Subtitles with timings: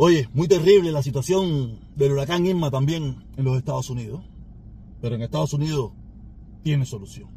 [0.00, 4.20] Oye, muy terrible la situación del huracán Irma también en los Estados Unidos.
[5.00, 5.90] Pero en Estados Unidos
[6.62, 7.28] tiene solución.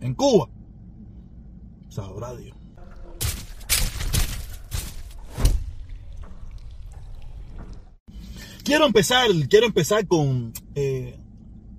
[0.00, 0.48] En Cuba,
[1.88, 2.56] sabrá Dios.
[8.62, 11.18] Quiero empezar, quiero empezar con eh,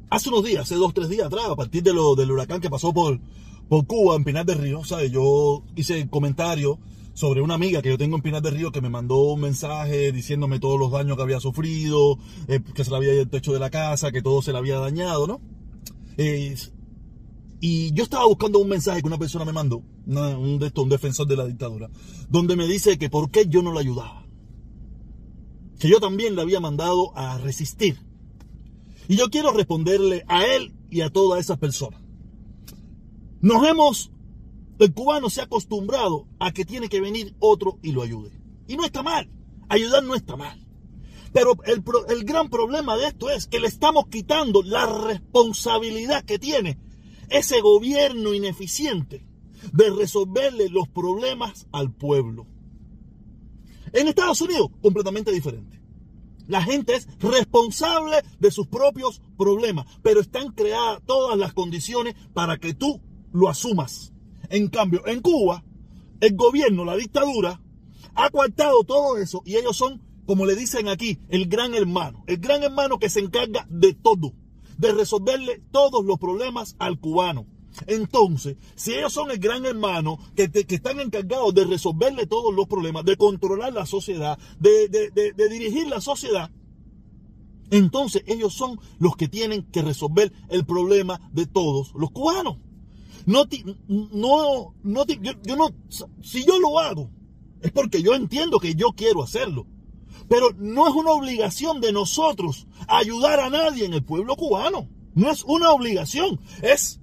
[0.10, 2.70] hace unos días, hace dos, tres días atrás, a partir de lo, del huracán que
[2.70, 3.22] pasó por,
[3.70, 5.14] por Cuba, en Pinar del Río, ¿sabes?
[5.14, 6.78] Yo hice comentario
[7.16, 10.12] sobre una amiga que yo tengo en Pinar del Río que me mandó un mensaje
[10.12, 12.20] diciéndome todos los daños que había sufrido,
[12.50, 14.58] eh, que se le había ido el techo de la casa, que todo se le
[14.58, 15.40] había dañado, ¿no?
[16.18, 16.56] Eh,
[17.62, 21.26] y yo estaba buscando un mensaje que una persona me mandó, un, de un defensor
[21.26, 21.90] de la dictadura,
[22.30, 24.26] donde me dice que por qué yo no la ayudaba.
[25.80, 27.98] Que yo también le había mandado a resistir.
[29.08, 32.02] Y yo quiero responderle a él y a todas esas personas.
[33.40, 34.12] Nos hemos,
[34.80, 38.32] el cubano se ha acostumbrado a que tiene que venir otro y lo ayude.
[38.68, 39.30] Y no está mal,
[39.70, 40.66] ayudar no está mal.
[41.36, 46.80] Pero el, gran problema de esto es que le estamos quitando la responsabilidad que tiene
[47.30, 49.26] ese gobierno ineficiente
[49.74, 52.48] de resolverle los problemas al pueblo.
[53.92, 55.82] En Estados Unidos, completamente diferente.
[56.48, 62.58] La gente es responsable de sus propios problemas, pero están creadas todas las condiciones para
[62.58, 63.02] que tú
[63.34, 64.14] lo asumas.
[64.50, 65.64] En cambio, en Cuba,
[66.20, 67.62] el gobierno, la dictadura,
[68.16, 72.24] ha coartado todo eso y ellos son, como le dicen aquí, el gran hermano.
[72.28, 74.34] El gran hermano que se encarga de todo,
[74.78, 77.46] de resolverle todos los problemas al cubano.
[77.88, 82.68] Entonces, si ellos son el gran hermano que, que, están encargados de resolverle todos los
[82.68, 86.52] problemas, de controlar la sociedad, de, de, dirigir la sociedad,
[87.72, 92.58] entonces ellos son los que tienen que resolver el problema de todos los cubanos.
[93.26, 93.46] No,
[93.88, 95.70] no, no, yo, yo no,
[96.22, 97.10] si yo lo hago,
[97.62, 99.66] es porque yo entiendo que yo quiero hacerlo.
[100.30, 104.90] Pero no es una obligación de nosotros ayudar a nadie en el pueblo cubano.
[105.14, 107.00] No es una obligación, es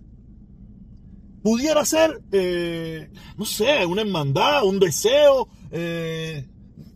[1.42, 6.46] pudiera ser, eh, no sé, una hermandad, un deseo, eh,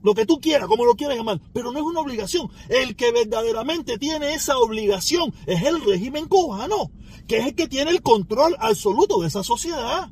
[0.02, 2.48] lo que tú quieras, como lo quieras llamar, pero no es una obligación.
[2.68, 6.92] El que verdaderamente tiene esa obligación es el régimen cubano,
[7.26, 10.10] que es el que tiene el control absoluto de esa sociedad.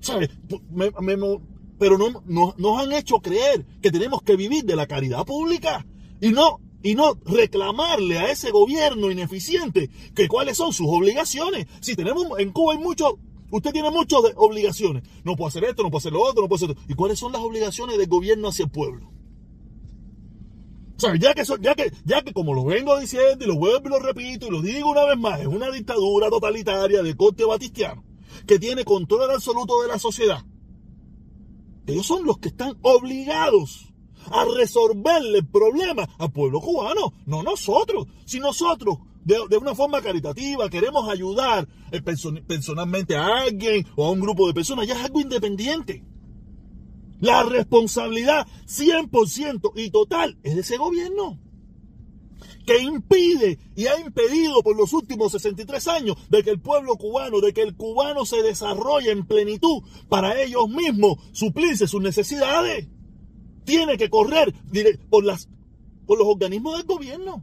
[0.00, 0.30] ¿Sabes?
[1.78, 2.22] pero no,
[2.56, 5.86] nos han hecho creer que tenemos que vivir de la caridad pública
[6.20, 11.66] y no y no reclamarle a ese gobierno ineficiente que cuáles son sus obligaciones.
[11.80, 13.18] Si tenemos en Cuba hay mucho,
[13.50, 15.02] usted tiene muchas obligaciones.
[15.24, 16.92] No puede hacer esto, no puede hacer lo otro, no puede hacer esto.
[16.92, 19.10] ¿Y cuáles son las obligaciones del gobierno hacia el pueblo?
[21.02, 23.90] O ya que, ya, que, ya que como lo vengo diciendo y lo vuelvo y
[23.90, 28.04] lo repito y lo digo una vez más, es una dictadura totalitaria de corte batistiano
[28.46, 30.44] que tiene control absoluto de la sociedad.
[31.86, 33.92] Ellos son los que están obligados
[34.30, 38.06] a resolverle el problema al pueblo cubano, no nosotros.
[38.24, 41.66] Si nosotros de, una forma caritativa queremos ayudar
[42.46, 46.04] personalmente a alguien o a un grupo de personas, ya es algo independiente.
[47.24, 51.38] La responsabilidad 100% y total es de ese gobierno
[52.66, 57.40] que impide y ha impedido por los últimos 63 años de que el pueblo cubano,
[57.40, 62.88] de que el cubano se desarrolle en plenitud para ellos mismos suplirse sus necesidades
[63.64, 64.54] tiene que correr
[65.08, 65.48] por, las,
[66.06, 67.42] por los organismos del gobierno.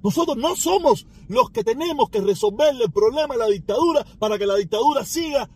[0.00, 4.46] Nosotros no somos los que tenemos que resolverle el problema a la dictadura para que
[4.46, 5.50] la dictadura siga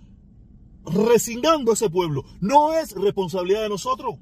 [0.87, 2.25] resingando ese pueblo.
[2.41, 4.17] No es responsabilidad de nosotros.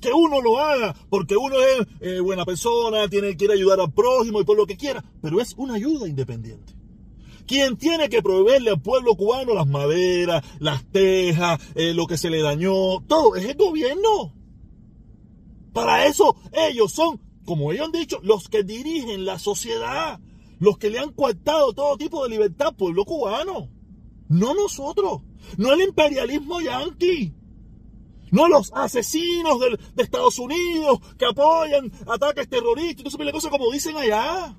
[0.00, 4.40] Que uno lo haga porque uno es eh, buena persona, tiene, quiere ayudar al prójimo
[4.40, 6.74] y por lo que quiera, pero es una ayuda independiente.
[7.46, 12.30] Quien tiene que proveerle al pueblo cubano las maderas, las tejas, eh, lo que se
[12.30, 14.34] le dañó, todo, es el gobierno.
[15.72, 20.20] Para eso ellos son, como ellos han dicho, los que dirigen la sociedad,
[20.58, 23.68] los que le han coartado todo tipo de libertad al pueblo cubano.
[24.28, 25.20] No nosotros,
[25.56, 27.34] no el imperialismo yanqui.
[28.30, 33.70] No los asesinos de Estados Unidos que apoyan ataques terroristas y no sé cosas como
[33.70, 34.56] dicen allá.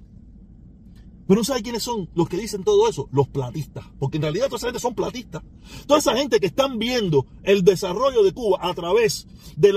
[1.27, 3.85] Pero no sabe quiénes son los que dicen todo eso, los platistas.
[3.99, 5.43] Porque en realidad toda esa gente son platistas.
[5.87, 9.27] Toda esa gente que están viendo el desarrollo de Cuba a través
[9.57, 9.73] de,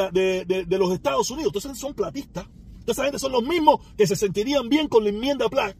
[0.69, 2.47] los Estados Unidos, toda esa gente son platistas.
[2.81, 5.77] Toda esa gente son los mismos que se sentirían bien con la enmienda Platt.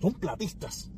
[0.00, 0.90] Son platistas.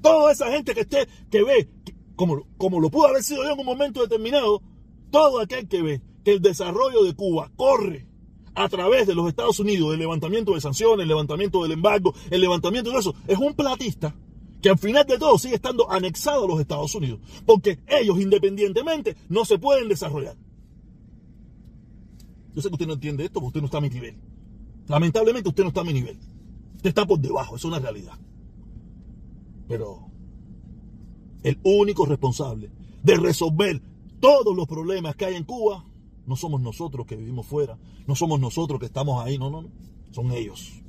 [0.00, 1.68] Toda esa gente que esté, que ve,
[2.16, 4.62] como, como lo pudo haber sido yo en un momento determinado,
[5.10, 8.06] todo aquel que ve que el desarrollo de Cuba corre
[8.54, 12.40] a través de los Estados Unidos, el levantamiento de sanciones, el levantamiento del embargo, el
[12.40, 14.14] levantamiento de eso, es un platista
[14.62, 19.16] que al final de todo sigue estando anexado a los Estados Unidos, porque ellos independientemente
[19.28, 20.36] no se pueden desarrollar.
[22.54, 24.16] Yo sé que usted no entiende esto porque usted no está a mi nivel.
[24.88, 26.18] Lamentablemente usted no está a mi nivel.
[26.76, 28.18] Usted está por debajo, es una realidad.
[29.68, 30.10] Pero
[31.46, 32.70] el único responsable
[33.04, 33.80] de resolver
[34.18, 35.84] todos los problemas que hay en Cuba
[36.26, 37.78] no somos nosotros que vivimos fuera,
[38.08, 39.68] no somos nosotros que estamos ahí, no, no, no,
[40.10, 40.82] son ellos.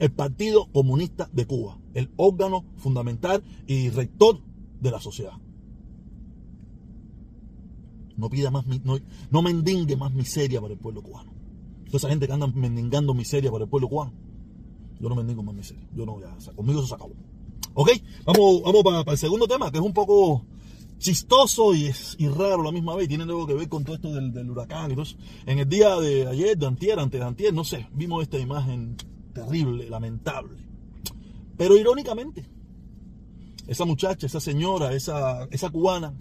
[0.00, 4.40] El Partido Comunista de Cuba, el órgano fundamental y rector
[4.80, 5.34] de la sociedad.
[8.16, 8.98] No pida más, no,
[9.30, 11.32] no mendigue más miseria para el pueblo cubano.
[11.86, 14.12] Toda esa gente que anda mendigando miseria para el pueblo cubano.
[14.98, 15.86] Yo no mendigo más miseria.
[15.94, 17.14] Yo no, ya, conmigo eso se acabó.
[17.74, 17.90] Ok,
[18.24, 20.44] vamos, vamos para, el segundo tema, que es un poco
[20.98, 23.08] chistoso y, es, y raro a la misma vez.
[23.08, 25.16] Tiene algo que ver con todo esto del, del huracán eso.
[25.46, 28.96] En el día de ayer, de antier, antes de antier, no sé, vimos esta imagen
[29.32, 30.58] terrible, lamentable.
[31.56, 32.48] Pero irónicamente,
[33.66, 36.14] esa muchacha, esa señora, esa, esa cubana,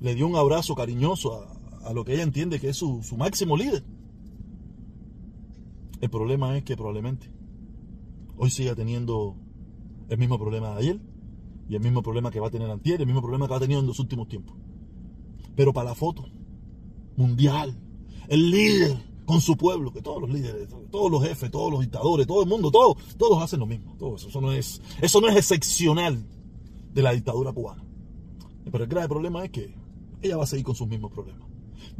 [0.00, 3.16] le dio un abrazo cariñoso a, a lo que ella entiende que es su, su,
[3.16, 3.84] máximo líder.
[6.00, 7.30] El problema es que probablemente
[8.36, 9.36] hoy siga teniendo
[10.08, 11.00] el mismo problema de ayer
[11.68, 13.80] y el mismo problema que va a tener Antier, el mismo problema que ha tenido
[13.80, 14.56] en los últimos tiempos.
[15.54, 16.26] Pero para la foto
[17.16, 17.78] mundial,
[18.28, 22.26] el líder con su pueblo, que todos los líderes, todos los jefes, todos los dictadores,
[22.26, 23.96] todo el mundo, todos, todos hacen lo mismo.
[23.98, 26.26] Todo eso, no es, eso no es excepcional
[26.92, 27.84] de la dictadura cubana.
[28.70, 29.74] Pero el grave problema es que
[30.20, 31.48] ella va a seguir con sus mismos problemas.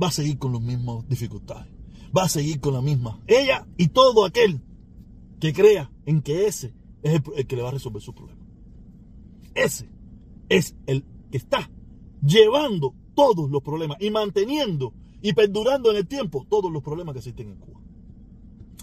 [0.01, 1.73] Va a seguir con las mismas dificultades.
[2.17, 3.21] Va a seguir con la misma.
[3.27, 4.61] Ella y todo aquel
[5.41, 8.47] que crea en que ese es el, que le va a resolver sus problemas.
[9.55, 9.89] Ese
[10.49, 11.71] es el que está
[12.25, 17.19] llevando todos los problemas y manteniendo y perdurando en el tiempo todos los problemas que
[17.19, 17.81] existen en Cuba.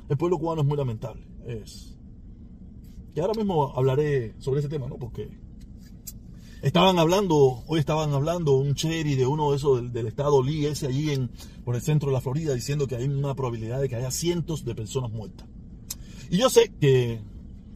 [0.08, 1.24] El pueblo cubano es muy lamentable.
[1.46, 1.96] Es.
[3.16, 4.98] Y ahora mismo hablaré sobre ese tema, ¿no?
[4.98, 5.30] Porque
[6.62, 10.66] estaban hablando, hoy estaban hablando un cherry de uno de esos del, del, estado Lee,
[10.66, 11.30] ese allí en,
[11.64, 14.66] por el centro de la Florida, diciendo que hay una probabilidad de que haya cientos
[14.66, 15.48] de personas muertas.
[16.30, 17.22] Y yo sé que,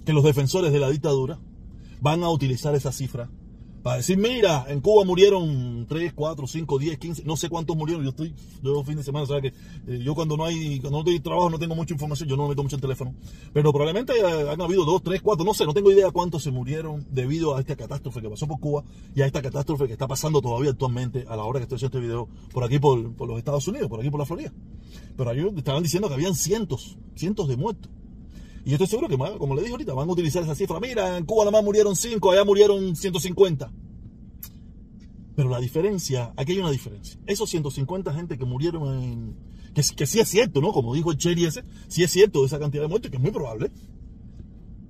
[0.06, 1.40] que los defensores de la dictadura
[2.02, 3.30] van a utilizar esa cifra
[3.84, 8.02] para decir, mira, en Cuba murieron 3, 4, 5, 10, 15, no sé cuántos murieron.
[8.02, 8.34] Yo estoy,
[8.64, 11.50] yo fin de semana, o que eh, yo cuando no hay, cuando no estoy trabajo
[11.50, 13.14] no tengo mucha información, yo no me meto mucho en teléfono.
[13.52, 16.52] Pero probablemente eh, han habido 2, 3, 4, no sé, no tengo idea cuántos se
[16.52, 20.08] murieron debido a esta catástrofe que pasó por Cuba y a esta catástrofe que está
[20.08, 23.28] pasando todavía actualmente a la hora que estoy haciendo este video por aquí, por, por
[23.28, 24.54] los Estados Unidos, por aquí por la Florida.
[25.18, 27.92] Pero ahí estaban diciendo que habían cientos, cientos de muertos.
[28.66, 30.80] Y yo estoy seguro que, como le dije ahorita, van a utilizar esa cifra.
[30.80, 33.72] Mira, en Cuba nada más murieron 5, allá murieron 150.
[35.36, 37.20] Pero la diferencia, aquí hay una diferencia.
[37.26, 39.36] Esos 150 gente que murieron en...
[39.74, 40.72] Que, que sí es cierto, ¿no?
[40.72, 43.32] Como dijo el Cherry ese, sí es cierto esa cantidad de muertes, que es muy
[43.32, 43.72] probable.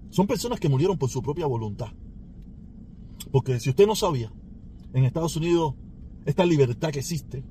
[0.09, 1.93] Son personas que murieron por su propia voluntad.
[3.31, 4.31] Porque si usted no sabía,
[4.93, 5.73] en Estados Unidos
[6.25, 7.43] esta libertad que existe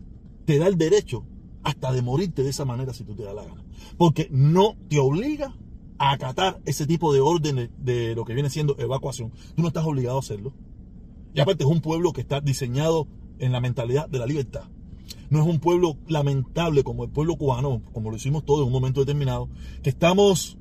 [0.44, 1.26] te da el derecho
[1.62, 3.64] hasta de morirte de esa manera si tú te da la gana.
[3.96, 5.56] Porque no te obliga
[5.98, 9.30] a acatar ese tipo de órdenes de lo que viene siendo evacuación.
[9.54, 10.52] Tú no estás obligado a hacerlo.
[11.34, 13.06] Y aparte es un pueblo que está diseñado
[13.38, 14.64] en la mentalidad de la libertad.
[15.30, 18.72] No es un pueblo lamentable como el pueblo cubano, como lo hicimos todos en un
[18.72, 19.48] momento determinado,
[19.82, 20.58] que estamos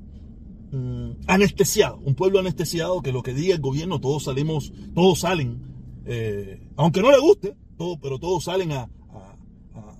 [0.71, 5.61] mmm, anestesiados, un pueblo anestesiado que lo que diga el gobierno, todos salimos, todos salen,
[6.05, 7.55] eh, aunque no le guste,
[8.01, 8.89] pero todos salen a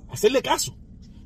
[0.10, 0.75] hacerle caso.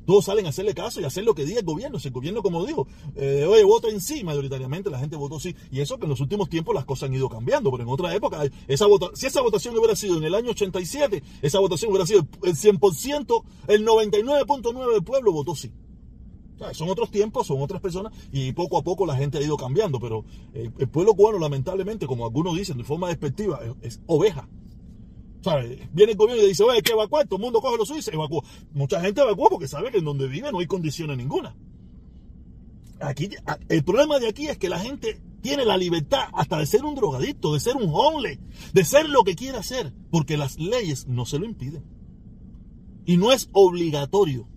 [0.06, 1.98] Todos salen a hacerle caso y hacer lo que diga el gobierno.
[1.98, 2.86] Si el gobierno, como dijo,
[3.16, 5.54] eh, oye, vota en sí, mayoritariamente la gente votó sí.
[5.70, 8.14] Y eso que en los últimos tiempos las cosas han ido cambiando, pero en otra
[8.14, 12.06] época, esa vota si esa votación hubiera sido en el año 87, esa votación hubiera
[12.06, 15.72] sido el 100%, el 99.9 del pueblo votó sí.
[16.72, 20.00] Son otros tiempos, son otras personas y poco a poco la gente ha ido cambiando,
[20.00, 24.48] pero el, el pueblo cubano lamentablemente, como algunos dicen de forma despectiva, es, es oveja.
[25.92, 28.00] Viene el gobierno y dice, oye, hay que evacuar, todo el mundo coge lo suyo
[28.00, 28.12] y se.
[28.72, 31.56] Mucha gente evacúa porque sabe que en donde vive no hay condiciones ninguna.
[33.00, 33.28] Aquí,
[33.68, 36.94] el problema de aquí es que la gente tiene la libertad hasta de ser un
[36.94, 38.38] drogadicto, de ser un homeless,
[38.72, 41.84] de ser lo que quiera hacer, porque las leyes no se lo impiden.
[43.04, 44.48] Y no es obligatorio.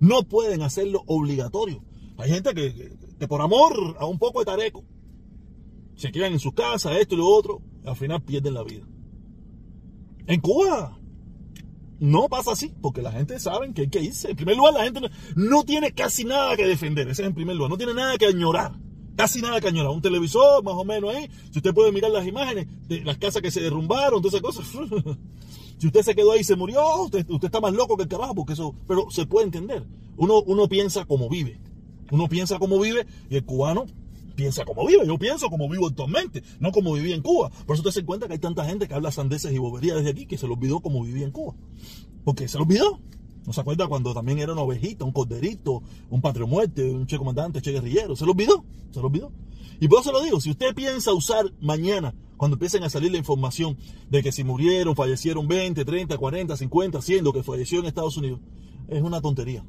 [0.00, 1.82] No pueden hacerlo obligatorio.
[2.18, 4.84] Hay gente que, que, que por amor a un poco de tareco
[5.94, 8.86] se quedan en sus casas, esto y lo otro, al final pierden la vida.
[10.28, 10.98] En Cuba
[12.00, 14.30] no pasa así, porque la gente sabe que hay que irse.
[14.30, 15.00] En primer lugar, la gente
[15.34, 18.26] no, tiene casi nada que defender, ese es en primer lugar, no tiene nada que
[18.26, 18.72] añorar.
[19.16, 19.90] Casi nada que añorar.
[19.90, 21.28] Un televisor, más o menos ahí.
[21.50, 24.66] Si usted puede mirar las imágenes de las casas que se derrumbaron, todas esas cosas.
[25.78, 28.08] si usted se quedó ahí y se murió, usted, usted, está más loco que el
[28.08, 28.76] carajo, porque eso.
[28.86, 29.84] Pero se puede entender.
[30.18, 31.58] Uno, uno piensa como vive.
[32.12, 33.86] Uno piensa como vive y el cubano
[34.38, 35.04] piensa como vive.
[35.04, 37.50] Yo pienso como vivo actualmente, no como vivía en Cuba.
[37.66, 40.10] Por eso te das cuenta que hay tanta gente que habla sandeces y boberías desde
[40.10, 41.56] aquí que se le olvidó como vivía en Cuba.
[42.24, 43.00] Porque se le olvidó.
[43.44, 47.18] ¿No se acuerda cuando también era una ovejita, un corderito, un patrio muerte, un che
[47.18, 48.14] comandante, che guerrillero?
[48.14, 48.64] ¿Se lo olvidó?
[48.92, 49.32] ¿Se lo olvidó?
[49.80, 53.18] Y por eso lo digo, si usted piensa usar mañana, cuando empiecen a salir la
[53.18, 53.76] información
[54.08, 58.40] de que si murieron, fallecieron 20, 30, 40, 50, 100, que falleció en Estados Unidos,
[58.86, 59.64] es una tontería.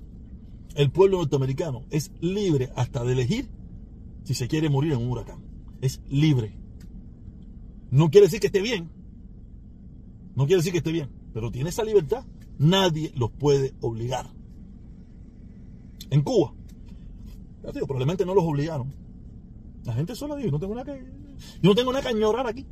[0.75, 3.49] El pueblo norteamericano es libre hasta de elegir
[4.23, 5.43] si se quiere morir en un huracán.
[5.81, 6.57] Es libre.
[7.91, 8.89] No quiere decir que esté bien.
[10.35, 12.25] No quiere decir que esté bien, pero tiene esa libertad.
[12.57, 14.29] Nadie los puede obligar.
[16.09, 16.53] En Cuba,
[17.61, 18.93] probablemente no los obligaron.
[19.83, 21.03] La gente sola dice, no tengo nada que,
[21.61, 22.65] yo no tengo nada que añorar aquí.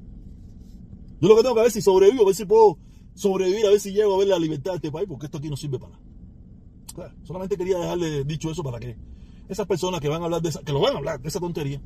[1.19, 2.77] Yo lo que tengo que ver si sobrevivo, a ver si puedo
[3.13, 5.49] sobrevivir, a ver si llego a ver la libertad de este país, porque esto aquí
[5.49, 7.15] no sirve para nada.
[7.23, 8.95] solamente quería dejarle dicho eso para que
[9.49, 11.39] esas personas que van a hablar de esa, que lo van a hablar de esa
[11.39, 11.81] tontería,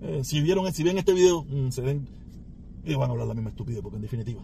[0.00, 2.08] eh, si vieron, si ven este video, mm, se ven,
[2.84, 4.42] ellos van a hablar la misma estupidez, porque en definitiva,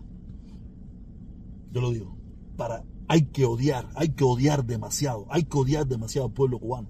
[1.73, 2.17] yo lo digo,
[2.57, 6.89] para, hay que odiar, hay que odiar demasiado, hay que odiar demasiado al pueblo cubano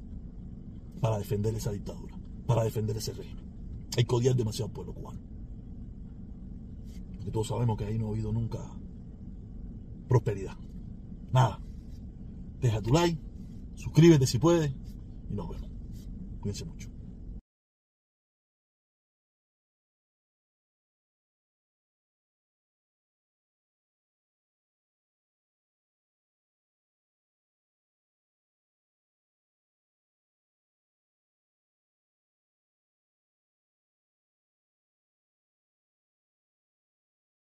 [1.01, 3.45] para defender esa dictadura, para defender ese régimen.
[3.97, 5.21] Hay que odiar demasiado al pueblo cubano.
[7.17, 8.59] Porque todos sabemos que ahí no ha habido nunca
[10.09, 10.57] prosperidad.
[11.33, 11.61] Nada.
[12.61, 13.19] Deja tu like,
[13.77, 14.73] suscríbete si puedes
[15.29, 15.71] y nos vemos.
[16.41, 16.98] Cuídense mucho.